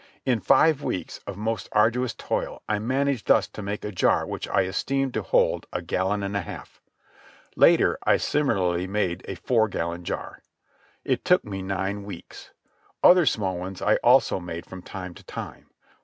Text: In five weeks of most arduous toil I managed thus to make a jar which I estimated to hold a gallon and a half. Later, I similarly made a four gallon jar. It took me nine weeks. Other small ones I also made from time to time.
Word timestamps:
In 0.25 0.39
five 0.39 0.81
weeks 0.81 1.19
of 1.27 1.37
most 1.37 1.69
arduous 1.73 2.15
toil 2.15 2.63
I 2.67 2.79
managed 2.79 3.27
thus 3.27 3.47
to 3.49 3.61
make 3.61 3.85
a 3.85 3.91
jar 3.91 4.25
which 4.25 4.47
I 4.47 4.65
estimated 4.65 5.13
to 5.13 5.21
hold 5.21 5.67
a 5.71 5.83
gallon 5.83 6.23
and 6.23 6.35
a 6.35 6.41
half. 6.41 6.81
Later, 7.55 7.99
I 8.03 8.17
similarly 8.17 8.87
made 8.87 9.23
a 9.27 9.35
four 9.35 9.67
gallon 9.67 10.03
jar. 10.03 10.41
It 11.05 11.23
took 11.23 11.45
me 11.45 11.61
nine 11.61 12.01
weeks. 12.03 12.49
Other 13.03 13.27
small 13.27 13.59
ones 13.59 13.79
I 13.79 13.97
also 13.97 14.39
made 14.39 14.65
from 14.65 14.81
time 14.81 15.13
to 15.13 15.23
time. 15.23 15.67